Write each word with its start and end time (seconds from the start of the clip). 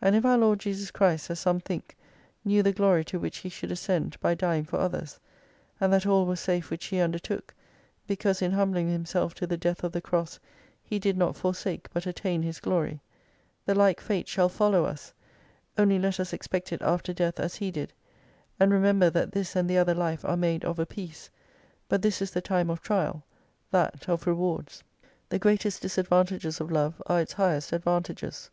And 0.00 0.16
if 0.16 0.24
our 0.24 0.38
Lord 0.38 0.58
Jesus 0.58 0.90
Christ, 0.90 1.28
as 1.28 1.38
some 1.38 1.60
think, 1.60 1.94
knew 2.46 2.62
the 2.62 2.72
glory 2.72 3.04
to 3.04 3.18
which 3.20 3.36
He 3.44 3.50
should 3.50 3.70
ascend, 3.70 4.18
by 4.18 4.34
dying 4.34 4.64
for 4.64 4.78
others, 4.78 5.20
and 5.78 5.92
that 5.92 6.06
all 6.06 6.24
was 6.24 6.40
safe 6.40 6.70
which 6.70 6.86
He 6.86 6.98
undertook, 6.98 7.54
because 8.06 8.40
in 8.40 8.52
humbling 8.52 8.90
Himself 8.90 9.34
to 9.34 9.46
the 9.46 9.58
death 9.58 9.84
of 9.84 9.92
the 9.92 10.00
cross 10.00 10.40
He 10.82 10.98
did 10.98 11.18
not 11.18 11.36
forsake 11.36 11.88
but 11.92 12.06
attain 12.06 12.40
His 12.42 12.58
glory: 12.58 13.02
The 13.66 13.74
like 13.74 14.00
fate 14.00 14.28
shall 14.28 14.48
follow 14.48 14.86
us, 14.86 15.12
only 15.76 15.98
let 15.98 16.18
us 16.18 16.32
expect 16.32 16.72
it 16.72 16.80
after 16.80 17.12
death 17.12 17.38
as 17.38 17.56
He 17.56 17.70
did: 17.70 17.92
and 18.58 18.72
remember 18.72 19.10
that 19.10 19.32
this 19.32 19.54
and 19.54 19.68
the 19.68 19.76
other 19.76 19.92
life 19.94 20.24
are 20.24 20.38
made 20.38 20.64
of 20.64 20.78
a 20.78 20.86
piece, 20.86 21.28
but 21.86 22.00
this 22.00 22.22
is 22.22 22.30
the 22.30 22.40
time 22.40 22.70
of 22.70 22.80
trial, 22.80 23.22
that, 23.72 24.08
of 24.08 24.26
rewards. 24.26 24.82
The 25.28 25.38
greatest 25.38 25.82
disadvantages 25.82 26.62
of 26.62 26.72
love 26.72 27.02
are 27.04 27.20
its 27.20 27.34
highest 27.34 27.72
advantages. 27.74 28.48